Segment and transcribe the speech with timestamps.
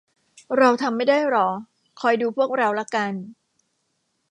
[0.57, 1.47] เราทำไม่ได้หรอ
[1.99, 3.13] คอยดูพวกเราละกัน